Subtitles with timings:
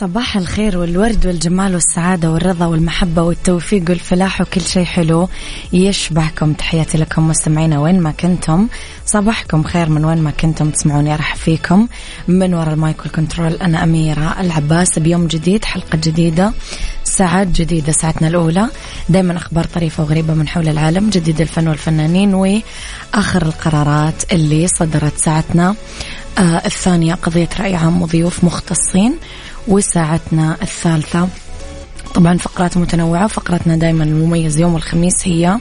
[0.00, 5.28] صباح الخير والورد والجمال والسعادة والرضا والمحبة والتوفيق والفلاح وكل شيء حلو
[5.72, 8.68] يشبعكم تحياتي لكم مستمعينا وين ما كنتم.
[9.06, 11.88] صباحكم خير من وين ما كنتم تسمعوني أرحب فيكم.
[12.28, 14.98] من وراء ال mic وال control أنا أميرة العباس.
[14.98, 16.52] بيوم جديد حلقة جديدة
[17.04, 18.68] ساعات جديدة ساعتنا الأولى.
[19.08, 25.74] دايما أخبار طريفة وغريبة من حول العالم جديد الفن والفنانين وآخر القرارات اللي صدرت ساعتنا.
[26.38, 29.14] آه الثانية قضية رأي عام وضيوف مختصين.
[29.68, 31.28] وساعتنا الثالثة.
[32.14, 35.58] طبعا فقرات متنوعة فقرتنا دائما المميز يوم الخميس هي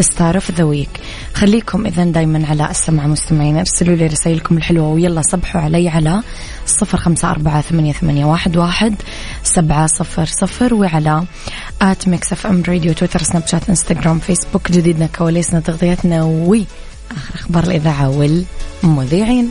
[0.00, 1.00] star of the week
[1.34, 6.22] خليكم اذا دائما على السمع مستمعين ارسلوا لي رسائلكم الحلوة ويلا صبحوا علي على
[6.66, 8.94] صفر خمسة أربعة ثمانية, ثمانية واحد, واحد
[9.42, 11.24] سبعة صفر صفر وعلى
[11.82, 16.54] at Mix FM Radio تويتر سناب شات انستغرام فيسبوك جديدنا كواليسنا تغطيتنا و
[17.10, 19.50] اخر أخبار الإذاعة والمذيعين.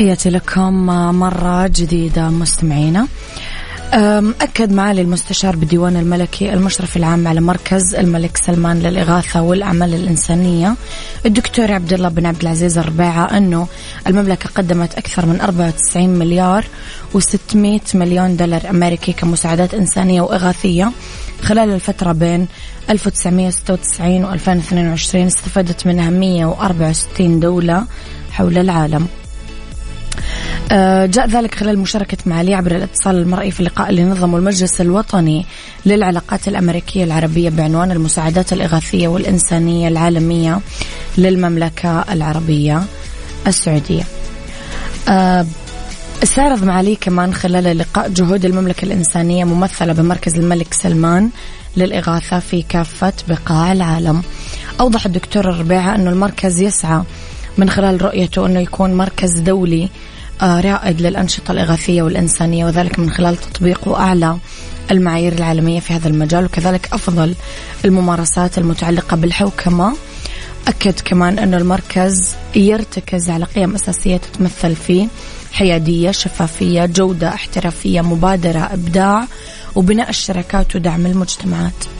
[0.00, 0.86] تحياتي لكم
[1.18, 3.06] مرة جديدة مستمعينا.
[4.40, 10.74] أكد معالي المستشار بالديوان الملكي المشرف العام على مركز الملك سلمان للإغاثة والأعمال الإنسانية
[11.26, 13.66] الدكتور عبد الله بن عبد العزيز الربيعة أنه
[14.06, 16.64] المملكة قدمت أكثر من 94 مليار
[17.14, 20.92] و600 مليون دولار أمريكي كمساعدات إنسانية وإغاثية
[21.42, 22.48] خلال الفترة بين
[22.90, 27.86] 1996 و 2022 استفادت منها 164 دولة
[28.30, 29.08] حول العالم.
[31.06, 35.46] جاء ذلك خلال مشاركة معالي عبر الاتصال المرئي في اللقاء اللي نظمه المجلس الوطني
[35.86, 40.60] للعلاقات الأمريكية العربية بعنوان المساعدات الإغاثية والإنسانية العالمية
[41.18, 42.82] للمملكة العربية
[43.46, 44.02] السعودية.
[45.08, 45.46] آه،
[46.22, 51.30] استعرض معالي كمان خلال اللقاء جهود المملكة الإنسانية ممثلة بمركز الملك سلمان
[51.76, 54.22] للإغاثة في كافة بقاع العالم.
[54.80, 57.02] أوضح الدكتور الربيعة أنه المركز يسعى
[57.58, 59.88] من خلال رؤيته أنه يكون مركز دولي آه،
[60.42, 64.36] رائد للأنشطة الإغاثية والإنسانية وذلك من خلال تطبيق أعلى
[64.90, 67.34] المعايير العالمية في هذا المجال وكذلك أفضل
[67.84, 69.96] الممارسات المتعلقة بالحوكمة.
[70.68, 75.08] أكد كمان أن المركز يرتكز على قيم أساسية تتمثل في
[75.52, 79.26] حيادية شفافية جودة احترافية مبادرة إبداع
[79.74, 81.99] وبناء الشركات ودعم المجتمعات.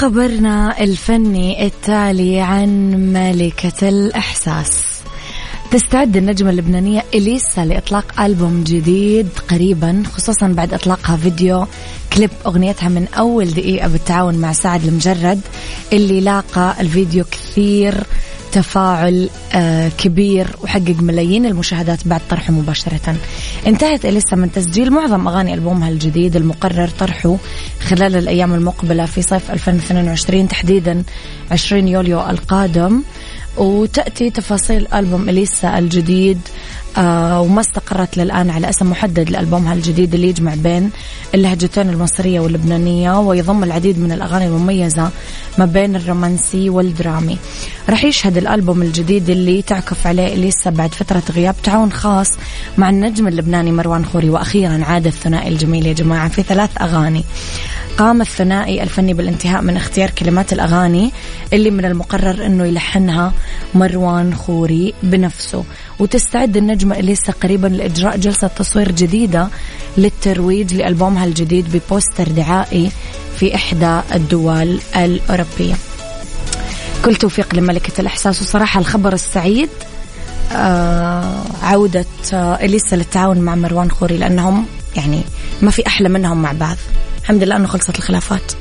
[0.00, 5.00] خبرنا الفني التالي عن ملكة الإحساس.
[5.70, 11.66] تستعد النجمة اللبنانية إليسا لإطلاق ألبوم جديد قريبا خصوصا بعد إطلاقها فيديو
[12.12, 15.40] كليب أغنيتها من أول دقيقة بالتعاون مع سعد المجرد
[15.92, 17.94] اللي لاقى الفيديو كثير
[18.52, 23.16] تفاعل آه، كبير وحقق ملايين المشاهدات بعد طرحه مباشرة.
[23.66, 27.36] انتهت إليسا من تسجيل معظم أغاني ألبومها الجديد المقرر طرحه
[27.80, 31.02] خلال الأيام المقبلة في صيف 2022 تحديدا
[31.50, 33.02] 20 يوليو القادم.
[33.56, 36.40] وتأتي تفاصيل ألبوم إليسا الجديد
[36.98, 40.90] آه وما استقرت للآن على اسم محدد لألبومها الجديد اللي يجمع بين
[41.34, 45.10] اللهجتين المصرية واللبنانية ويضم العديد من الأغاني المميزة
[45.58, 47.38] ما بين الرومانسي والدرامي.
[47.88, 52.30] راح يشهد الألبوم الجديد اللي تعكف عليه إليسا بعد فترة غياب تعاون خاص
[52.78, 57.24] مع النجم اللبناني مروان خوري وأخيرا عاد الثنائي الجميل يا جماعة في ثلاث أغاني.
[57.98, 61.10] قام الثنائي الفني بالانتهاء من اختيار كلمات الأغاني
[61.52, 63.32] اللي من المقرر أنه يلحنها
[63.74, 65.64] مروان خوري بنفسه.
[65.98, 69.48] وتستعد النجمة إليسا قريبا لإجراء جلسة تصوير جديدة
[69.96, 72.90] للترويج لألبومها الجديد ببوستر دعائي
[73.38, 75.74] في إحدى الدول الأوروبية.
[77.04, 78.42] كل توفيق لملكة الإحساس.
[78.42, 79.68] وصراحة الخبر السعيد
[80.52, 84.66] آه عودة آه إليسا للتعاون مع مروان خوري لأنهم
[84.96, 85.20] يعني
[85.62, 86.76] ما في أحلى منهم مع بعض.
[87.22, 88.52] الحمد لله أنه خلصت الخلافات.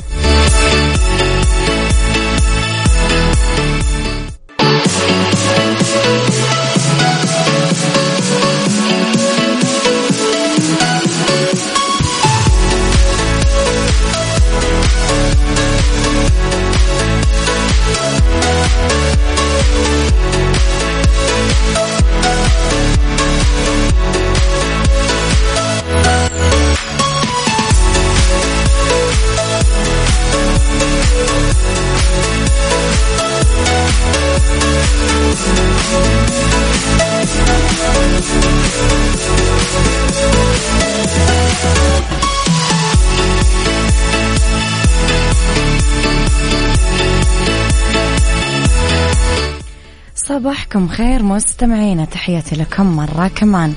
[50.40, 53.74] صباحكم خير مستمعينا تحياتي لكم مرة كمان.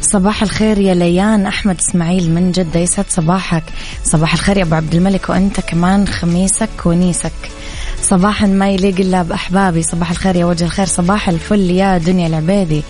[0.00, 3.62] صباح الخير يا ليان أحمد إسماعيل من جدة يسعد صباحك.
[4.04, 7.32] صباح الخير يا أبو عبد الملك وأنت كمان خميسك ونيسك.
[8.02, 9.82] صباحا ما يليق إلا بأحبابي.
[9.82, 10.86] صباح الخير يا وجه الخير.
[10.86, 12.82] صباح الفل يا دنيا العبيدي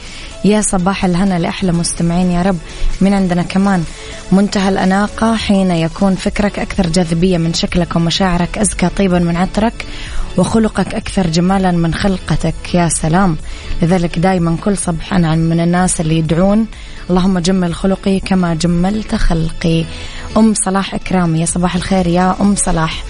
[0.44, 2.58] يا صباح الهنا لأحلى مستمعين يا رب.
[3.00, 3.84] من عندنا كمان
[4.32, 9.86] منتهى الأناقة حين يكون فكرك أكثر جاذبية من شكلك ومشاعرك أزكى طيبا من عطرك
[10.36, 12.74] وخلقك أكثر جمالا من خلقتك.
[12.74, 13.36] يا سلام.
[13.82, 16.66] لذلك دائما كل صبح أنا من الناس اللي يدعون
[17.10, 19.84] اللهم جمل خلقي كما جملت خلقي.
[20.36, 23.04] أم صلاح إكرامي يا صباح الخير يا أم صلاح.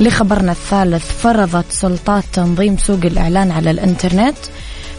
[0.00, 4.36] لخبرنا الثالث فرضت سلطات تنظيم سوق الإعلان على الإنترنت.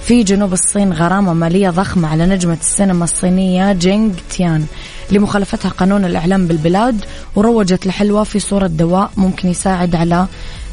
[0.10, 4.66] في جنوب الصين غرامة مالية ضخمة على نجمة السينما الصينية جينغ تيان
[5.12, 10.28] لمخالفتها قانون الإعلام بالبلاد وروجت لحلوى في صورة دواء ممكن يساعد على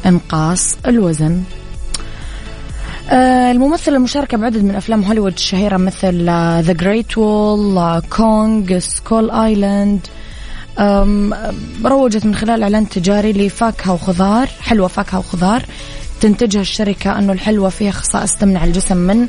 [0.05, 1.41] إنقاص الوزن.
[3.09, 6.25] آه، الممثل المشاركة بعدد من أفلام هوليوود الشهيرة مثل
[6.61, 10.07] The Great Wall Kong Skull Island
[11.85, 15.65] روجت من خلال إعلان تجاري لفاكهة وخضار حلوى فاكهة وخضار.
[16.21, 19.27] تنتجها الشركة أنه الحلوى فيها خصائص تمنع الجسم من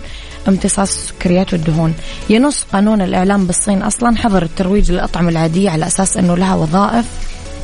[0.48, 1.94] امتصاص السكريات والدهون.
[2.30, 7.06] ينص قانون الإعلام بالصين أصلا حظر الترويج للأطعمة العادية على أساس أنه لها وظائف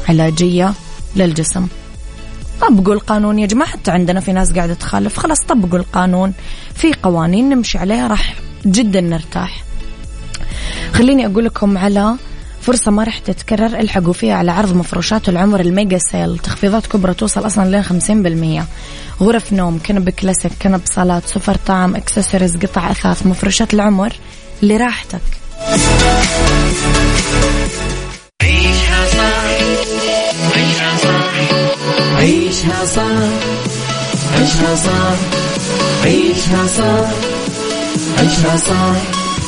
[0.09, 0.73] علاجية
[1.17, 1.67] للجسم.
[2.61, 5.19] طبقوا القانون يا جماعة حتى عندنا في ناس قاعدة تخالف.
[5.19, 6.33] خلاص طبقوا القانون
[6.75, 8.35] في قوانين نمشي عليها راح
[8.67, 9.65] جدا نرتاح.
[10.93, 12.17] خليني أقول لكم على
[12.65, 16.39] فرصة ما راح تتكرر الحقوا فيها على عرض مفروشات العمر ال mega sale.
[16.39, 22.57] تخفيضات كبرى توصل أصلا ل 50% غرف نوم كنب كلاسيك كنب صالات سفر طعام اكسسوارز
[22.57, 24.13] قطع أثاث مفروشات العمر
[24.63, 25.21] لراحتك.
[28.43, 29.51] عيشها صح
[30.57, 31.35] عيشها صح
[32.17, 33.05] عيشها صح
[34.35, 35.17] عيشها صح
[36.05, 37.11] عيشها صح
[38.19, 39.24] عيشها صح.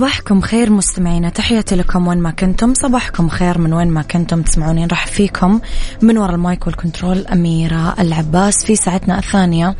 [0.00, 2.74] صباحكم خير مستمعينا تحياتي لكم وين ما كنتم.
[2.74, 5.60] صباحكم خير من وين ما كنتم تسمعوني أرحب فيكم
[6.02, 9.74] من وراء ال mic وال control أميرة العباس في ساعتنا الثانية.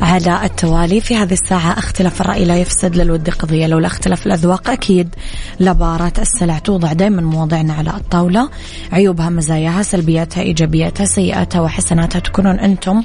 [0.00, 1.00] على التوالي.
[1.00, 3.66] في هذه الساعة أختلاف الرأي لا يفسد للود قضية.
[3.66, 5.14] لولا اختلاف الأذواق أكيد
[5.60, 8.48] لبارت السلع توضع دائما مواضيعنا على الطاولة.
[8.92, 13.02] عيوبها مزاياها سلبياتها إيجابياتها سيئاتها وحسناتها تكونون أنتم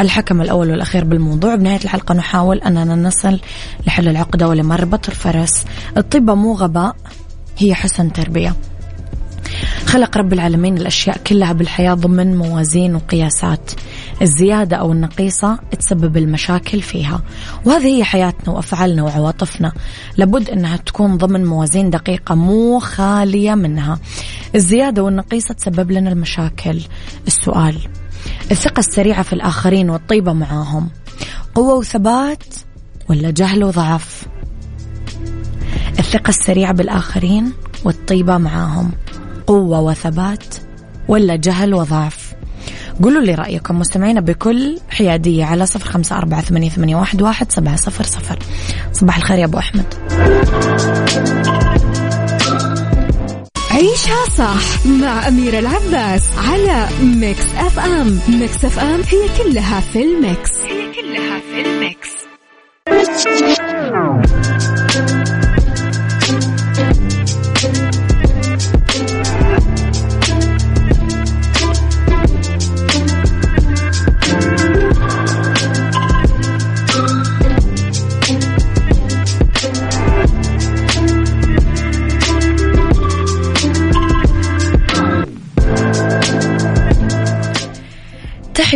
[0.00, 1.54] الحكم الأول والأخير بالموضوع.
[1.54, 3.40] بنهاية الحلقة نحاول أننا نصل
[3.86, 5.64] لحل العقدة ولمربط الفرس.
[5.96, 6.96] الطيبة مو غباء
[7.58, 8.54] هي حسن تربية.
[9.86, 13.70] خلق رب العالمين الأشياء كلها بالحياة ضمن موازين وقياسات
[14.22, 17.22] الزيادة أو النقيصة تسبب المشاكل فيها.
[17.64, 19.72] وهذه هي حياتنا وأفعالنا وعواطفنا.
[20.16, 23.98] لابد أنها تكون ضمن موازين دقيقة مو خالية منها.
[24.54, 26.80] الزيادة والنقيصة تسبب لنا المشاكل.
[27.26, 27.76] السؤال
[28.50, 30.90] الثقة السريعة في الآخرين والطيبة معاهم
[31.54, 32.44] قوة وثبات
[33.08, 34.26] ولا جهل وضعف؟
[35.98, 37.52] الثقة السريعة بالآخرين
[37.84, 38.92] والطيبة معاهم
[39.46, 40.54] قوة وثبات
[41.08, 42.32] ولا جهل وضعف؟
[43.02, 47.76] قولوا لي رأيكم مستمعينا بكل حيادية على صفر خمسة أربعة ثمانية, ثمانية واحد, واحد سبعة
[47.76, 48.38] صفر صفر.
[48.92, 49.94] صباح الخير يا أبو أحمد.
[53.70, 58.18] عيشها صح مع أميرة العباس على Mix FM.
[58.28, 60.52] Mix FM هي كلها في ال mix.
[60.64, 62.10] هي كلها في الميكس.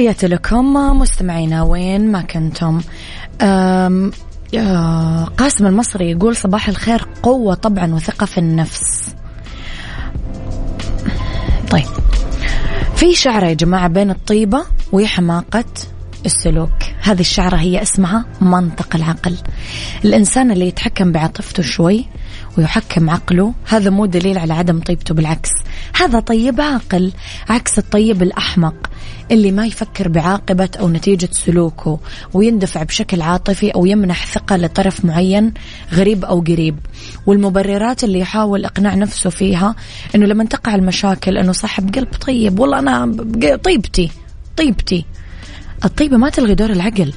[0.01, 2.81] تحياتي لكم مستمعينا وين ما كنتم.
[5.39, 9.15] قاسم المصري يقول صباح الخير قوة طبعا وثقة في النفس.
[11.71, 11.87] طيب.
[12.97, 15.65] في شعرة يا جماعة بين الطيبة وحماقة
[16.27, 16.73] السلوك.
[17.03, 19.37] هذه الشعرة هي اسمها منطق العقل.
[20.05, 22.07] الإنسان اللي يتحكم بعاطفته شوي
[22.59, 23.55] ويحكم عقله.
[23.65, 25.51] هذا مو دليل على عدم طيبته بالعكس.
[25.97, 27.13] هذا طيب عاقل
[27.49, 28.91] عكس الطيب الأحمق
[29.31, 32.01] اللي ما يفكر بعاقبة أو نتيجة سلوكه
[32.35, 35.55] ويندفع بشكل عاطفي أو يمنح ثقة لطرف معين
[35.93, 36.79] غريب أو قريب.
[37.27, 39.75] والمبررات اللي يحاول إقناع نفسه فيها
[40.15, 42.59] أنه لما تقع المشاكل أنه صاحب قلب طيب.
[42.59, 43.17] والله أنا
[43.65, 44.11] طيبتي
[44.57, 45.05] طيبتي.
[45.85, 47.13] الطيبة ما تلغي دور العقل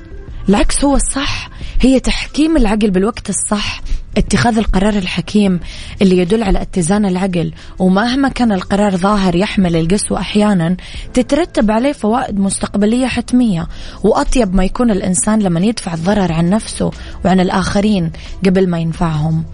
[0.50, 1.50] العكس هو الصح.
[1.82, 3.82] هي تحكيم العقل بالوقت الصح.
[4.18, 5.60] اتخاذ القرار الحكيم
[6.02, 7.54] اللي يدل على اتزان العقل.
[7.80, 10.78] ومهما كان القرار ظاهر يحمل القسوة أحيانا
[11.14, 13.68] تترتب عليه فوائد مستقبلية حتمية.
[14.04, 16.92] وأطيب ما يكون الإنسان لما يدفع الضرر عن نفسه
[17.26, 18.12] وعن الآخرين
[18.46, 19.46] قبل ما ينفعهم.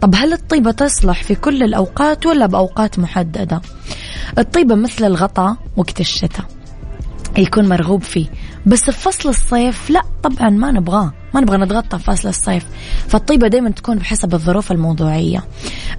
[0.00, 3.60] طب هل الطيبة تصلح في كل الأوقات ولا بأوقات محددة؟
[4.38, 6.44] الطيبة مثل الغطاء وقت الشتاء
[7.38, 8.26] يكون مرغوب فيه.
[8.66, 11.12] بس في فصل الصيف لا طبعا ما نبغاه.
[11.38, 12.66] ما نبغى نتغطى في فصل الصيف.
[13.08, 15.44] فالطيبة دايما تكون بحسب الظروف الموضوعية.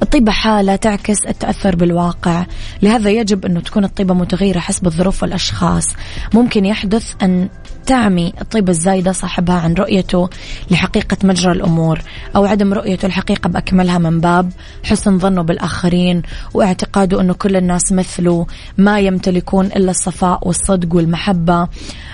[0.01, 2.45] الطيبة حالة تعكس التأثر بالواقع.
[2.81, 5.85] لهذا يجب أنه تكون الطيبة متغيرة حسب الظروف والأشخاص.
[6.33, 7.49] ممكن يحدث أن
[7.85, 10.29] تعمي الطيبة الزايدة صاحبها عن رؤيته
[10.71, 12.01] لحقيقة مجرى الأمور
[12.35, 14.51] أو عدم رؤيته الحقيقة بأكملها من باب
[14.83, 16.21] حسن ظنه بالآخرين
[16.53, 21.67] واعتقاده أنه كل الناس مثله ما يمتلكون إلا الصفاء والصدق والمحبة.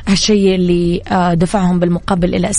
[0.07, 2.49] هالشيء اللي آه، دفعهم بالمقابل إلى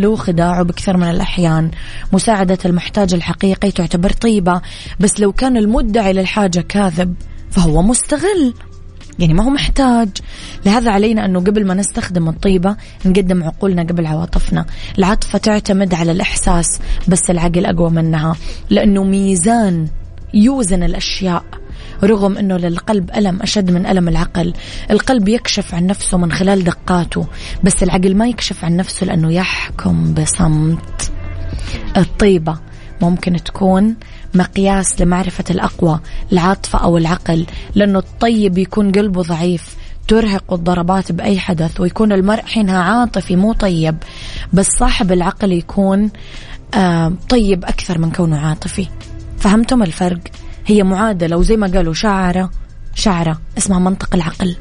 [0.00, 1.70] استغلاله وخداعه بكثير من الأحيان
[2.12, 4.60] مساعدة المحتاج الحقيقي تعتبر طيبة
[5.00, 7.14] بس لو كان المدعي للحاجة كاذب
[7.50, 8.54] فهو مستغل.
[9.18, 10.08] يعني ما هو محتاج.
[10.66, 12.76] لهذا علينا أنه قبل ما نستخدم الطيبة
[13.06, 14.66] نقدم عقولنا قبل عواطفنا.
[14.98, 18.36] العاطفة تعتمد على الإحساس بس العقل أقوى منها
[18.70, 19.88] لأنه ميزان
[20.34, 21.44] يوزن الأشياء.
[22.02, 24.54] رغم أنه للقلب ألم أشد من ألم العقل.
[24.90, 27.26] القلب يكشف عن نفسه من خلال دقاته
[27.64, 31.12] بس العقل ما يكشف عن نفسه لأنه يحكم بصمت.
[31.96, 32.58] الطيبة
[33.00, 33.96] ممكن تكون
[34.34, 36.00] مقياس لمعرفة الأقوى
[36.32, 39.76] العاطفة أو العقل لأنه الطيب يكون قلبه ضعيف
[40.08, 43.96] ترهق الضربات بأي حدث ويكون المرء حينها عاطفي مو طيب.
[44.52, 46.10] بس صاحب العقل يكون
[46.74, 48.86] آه طيب أكثر من كونه عاطفي.
[49.38, 50.20] فهمتم الفرق؟
[50.70, 52.50] هي معادلة وزي ما قالوا شعرة
[52.94, 54.56] شعرة اسمها منطق العقل.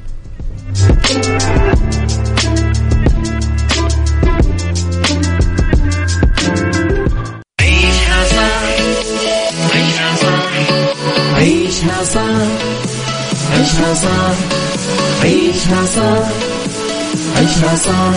[7.61, 8.63] عيشها صح
[9.75, 10.51] عيشها صح
[11.35, 12.47] عيشها صح
[13.51, 14.35] عيشها صح
[15.23, 16.29] عيشها صح
[17.37, 18.13] عيشها صح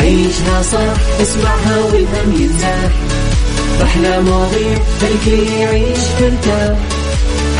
[0.00, 2.90] عيشها صح اسمعها والهم ينزاح
[3.82, 6.78] أحلى مواضيع خليك يعيش ترتاح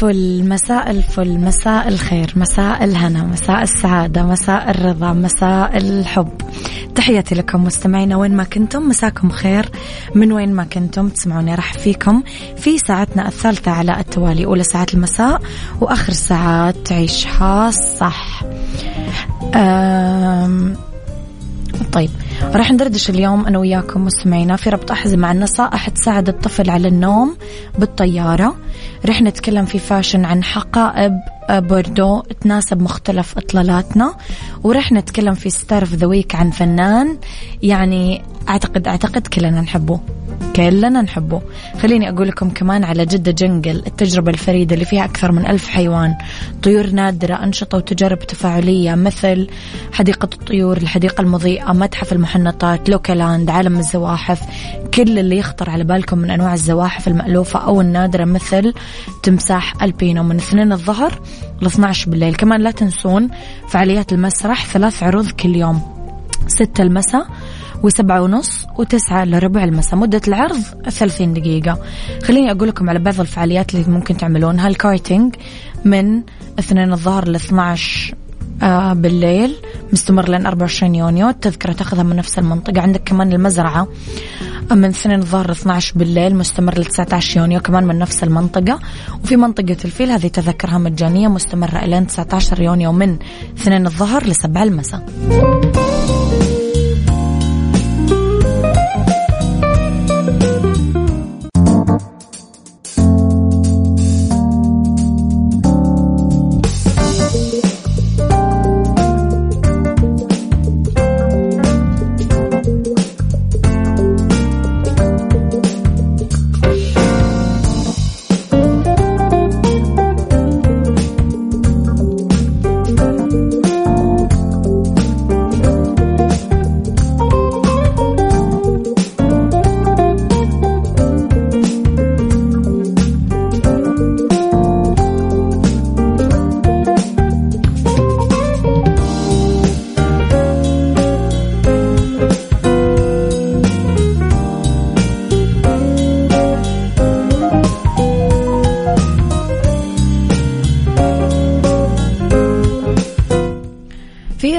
[0.00, 6.28] الفل مساء الفل مساء الخير مساء الهنا مساء السعادة مساء الرضا مساء الحب.
[6.94, 9.68] تحياتي لكم مستمعينا وين ما كنتم مساكم خير
[10.14, 11.08] من وين ما كنتم.
[11.08, 12.22] تسمعوني راح فيكم
[12.56, 15.42] في ساعتنا الثالثة على التوالي أولى ساعات المساء
[15.80, 18.42] وآخر ساعات تعيشها صح.
[19.54, 20.76] أم
[21.92, 22.10] طيب.
[22.42, 27.36] راح ندردش اليوم أنا وياكم مستمعينا في ربط أحزمة عن نصائح تساعد الطفل على النوم
[27.78, 28.56] بالطيارة.
[29.06, 31.12] رح نتكلم في fashion عن حقائب
[31.50, 34.14] بوردو تناسب مختلف إطلالاتنا.
[34.62, 37.18] ورح نتكلم في star of the week عن فنان.
[37.62, 40.00] يعني أعتقد أعتقد كلنا نحبه.
[40.56, 41.42] كلنا نحبه.
[41.82, 46.14] خليني أقول لكم كمان على جدة Jungle التجربة الفريدة اللي فيها أكثر من ألف حيوان.
[46.62, 49.46] طيور نادرة أنشطة وتجارب تفاعلية مثل
[49.92, 54.40] حديقة الطيور الحديقة المضيئة متحف المحنطات لوكالاند عالم الزواحف.
[54.94, 58.74] كل اللي يخطر على بالكم من أنواع الزواحف المألوفة أو النادرة مثل
[59.22, 60.22] تمساح ألبينو.
[60.22, 61.20] من اثنين الظهر
[61.62, 62.34] ل 12 بالليل.
[62.34, 63.28] كمان لا تنسون
[63.68, 65.82] فعاليات المسرح ثلاث عروض كل يوم.
[66.46, 67.26] ستة المساء
[67.82, 69.98] وسبعة ونص وتسعة لربع المساء.
[69.98, 71.78] مدة العرض ثلاثين دقيقة.
[72.22, 74.68] خليني أقول لكم على بعض الفعاليات اللي ممكن تعملونها.
[74.68, 75.34] الكارتينج
[75.84, 76.22] من
[76.58, 78.14] اثنين الظهر ل 12
[78.62, 79.56] آه بالليل.
[79.92, 81.28] مستمر لين 24 يونيو.
[81.28, 82.80] التذكرة تأخذها من نفس المنطقة.
[82.80, 83.88] عندك كمان المزرعة
[84.70, 86.36] من اثنين الظهر 12 بالليل.
[86.36, 88.78] مستمر ل 19 يونيو كمان من نفس المنطقة.
[89.24, 93.18] وفي منطقة الفيل هذه تذكرها مجانية مستمرة إلى 19 يونيو من
[93.58, 95.06] اثنين الظهر لسبع المساء.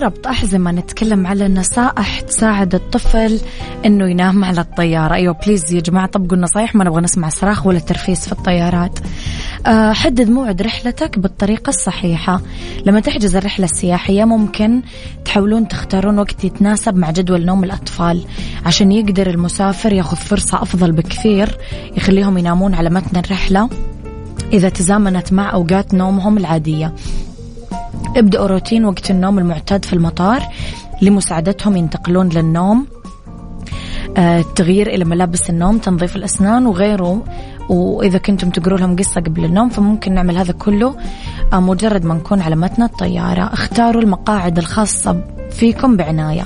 [0.02, 3.40] ربط أحزمة نتكلم على نصائح تساعد الطفل
[3.86, 5.14] إنه ينام على الطيارة.
[5.14, 9.00] أيوة please يا جماعة طبقوا النصائح ما نبغى نسمع صراخ ولا ترفيس في الطيارات.
[9.66, 12.42] أه حدد موعد رحلتك بالطريقة الصحيحة.
[12.86, 14.82] لما تحجز الرحلة السياحية ممكن
[15.26, 18.26] تحاولون تختارون وقت يتناسب مع جدول نوم الأطفال.
[18.66, 21.58] عشان يقدر المسافر ياخذ فرصة أفضل بكثير
[21.98, 23.70] يخليهم ينامون على متن الرحلة
[24.54, 26.94] إذا تزامنت مع أوقات نومهم العادية.
[28.18, 30.44] ابدأوا روتين وقت النوم المعتاد في المطار
[31.02, 32.88] لمساعدتهم ينتقلون للنوم
[34.18, 37.24] آه، تغيير إلى ملابس النوم تنظيف الأسنان وغيره.
[37.70, 40.96] وإذا كنتم تقروا لهم قصة قبل النوم فممكن نعمل هذا كله
[41.54, 43.44] آه، مجرد ما نكون على متن الطيارة.
[43.54, 46.44] اختاروا المقاعد الخاصة فيكم بعناية.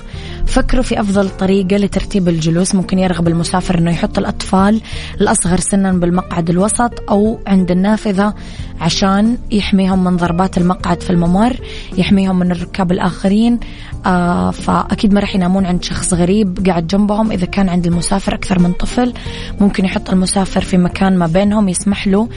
[0.47, 2.75] فكروا في أفضل طريقة لترتيب الجلوس.
[2.75, 4.81] ممكن يرغب المسافر أنه يحط الأطفال
[5.21, 8.33] الأصغر سنا بالمقعد الوسط أو عند النافذة
[8.81, 11.57] عشان يحميهم من ضربات المقعد في الممر
[11.97, 13.59] يحميهم من الركاب الآخرين.
[14.05, 17.31] آه فأكيد ما راح ينامون عند شخص غريب قاعد جنبهم.
[17.31, 19.13] إذا كان عند المسافر أكثر من طفل
[19.61, 22.29] ممكن يحط المسافر في مكان ما بينهم يسمح له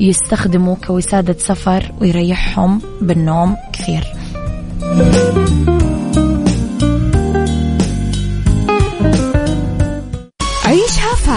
[0.00, 4.04] يستخدمه كوسادة سفر ويريحهم بالنوم كثير.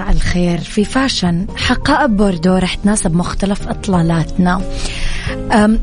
[0.00, 0.58] مساء الخير.
[0.58, 4.60] في fashion حقائب بوردو رح تناسب مختلف إطلالاتنا.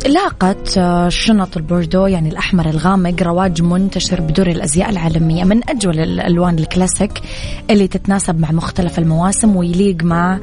[0.07, 6.59] لاقت آه، شنط البوردو يعني الأحمر الغامق رواج منتشر بدور الأزياء العالمية من أجمل الألوان
[6.59, 7.21] الكلاسيك
[7.69, 10.39] اللي تتناسب مع مختلف المواسم ويليق مع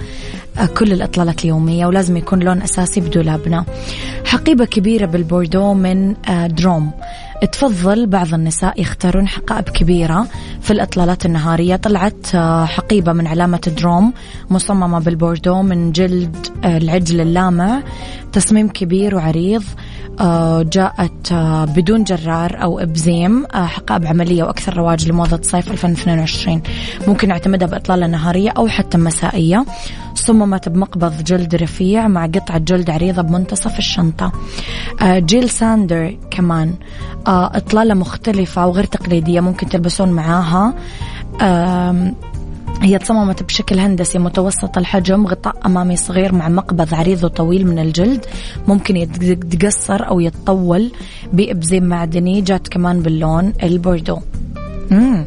[0.59, 3.65] آه، كل الإطلالات اليومية ولازم يكون لون أساسي بدولابنا.
[4.25, 6.91] حقيبة كبيرة بالبوردو من آه، دروم.
[7.53, 10.27] تفضل بعض النساء يختارون حقائب كبيرة
[10.61, 11.77] في الإطلالات النهارية.
[11.77, 12.27] طلعت
[12.67, 14.13] حقيبة من علامة دروم
[14.51, 17.83] مصممة بالبوردو من جلد العجل اللامع.
[18.33, 19.63] تصميم كبير وعريض
[20.21, 26.63] آه، جاءت آه، بدون جرار أو إبزيم آه، حقائب عملية وأكثر رواج لموضة صيف 2022
[27.09, 29.65] ممكن نعتمدها بإطلالة نهارية أو حتى مسائية.
[30.27, 34.33] صممت بمقبض جلد رفيع مع قطعة جلد عريضة بمنتصف الشنطة.
[35.03, 36.75] جيل ساندر كمان.
[37.27, 40.75] إطلالة مختلفة وغير تقليدية ممكن تلبسون معاها.
[42.83, 48.27] هي تصممت بشكل هندسي متوسط الحجم غطاء أمامي صغير مع مقبض عريض وطويل من الجلد.
[48.69, 50.93] ممكن يتقصر أو يتطول
[51.33, 54.19] بإبزيم معدني جات كمان باللون البوردو.
[54.91, 55.27] مم.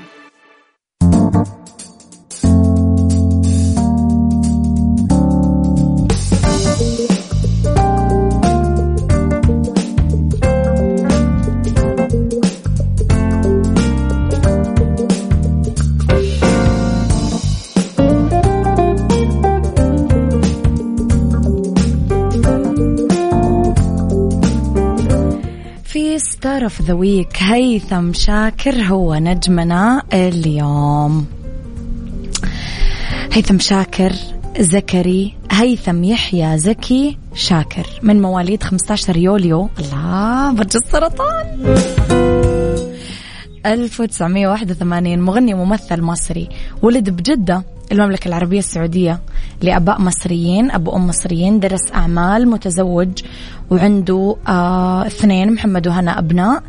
[26.51, 31.25] of the week هيثم شاكر هو نجمنا اليوم.
[33.31, 34.13] هيثم شاكر
[34.59, 37.87] زكري هيثم يحيى زكي شاكر.
[38.03, 41.75] من مواليد 15 يوليو الله برج السرطان.
[43.65, 46.49] 1981 مغني وممثل مصري.
[46.81, 49.19] ولد بجدة المملكة العربية السعودية
[49.61, 53.09] لأباء مصريين أبو أم مصريين درس أعمال متزوج
[53.69, 56.63] وعنده آه اثنين محمد وهنا أبناء.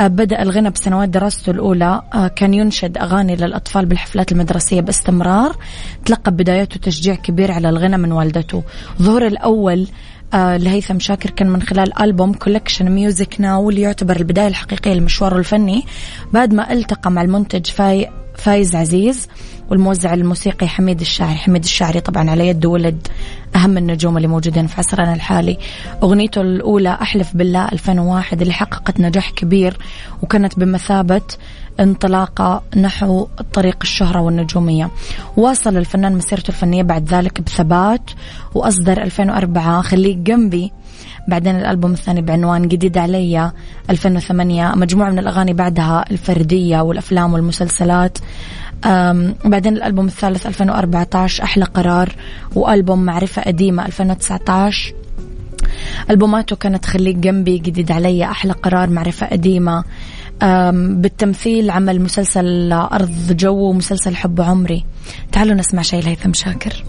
[0.00, 2.02] آه بدأ الغنى بسنوات دراسته الأولى.
[2.14, 5.56] آه كان ينشد أغاني للأطفال بالحفلات المدرسية باستمرار.
[6.04, 8.62] تلقى بدايته تشجيع كبير على الغنى من والدته.
[9.02, 9.88] ظهور الأول
[10.34, 15.38] آه لهيثم شاكر كان من خلال ألبوم collection music now اللي يعتبر البداية الحقيقية لمشواره
[15.38, 15.84] الفني.
[16.32, 19.28] بعد ما التقى مع المنتج فاي فايز عزيز
[19.70, 21.36] والموزع الموسيقي حميد الشاعري.
[21.36, 23.08] حميد الشاعري طبعا على يد ولد
[23.56, 25.58] أهم النجوم اللي موجودين في عصرنا الحالي.
[26.02, 29.76] أغنيته الأولى أحلف بالله 2001 اللي حققت نجاح كبير
[30.22, 31.22] وكانت بمثابة
[31.80, 34.90] انطلاقة نحو طريق الشهرة والنجومية.
[35.36, 38.10] واصل الفنان مسيرته الفنية بعد ذلك بثبات
[38.54, 40.72] وأصدر 2004 خليك جنبي.
[41.28, 43.52] بعدين الألبوم الثاني بعنوان جديد عليا
[43.90, 48.18] 2008 مجموعة من الأغاني بعدها الفردية والأفلام والمسلسلات.
[49.44, 52.14] بعدين الألبوم الثالث 2014 أحلى قرار
[52.54, 54.94] وألبوم معرفة قديمة 2019
[56.10, 59.84] ألبوماته كانت خليك جنبي جديد علي أحلى قرار معرفة قديمة.
[60.72, 64.84] بالتمثيل عمل مسلسل أرض جو ومسلسل حب عمري.
[65.32, 66.84] تعالوا نسمع شيء لهيثم شاكر.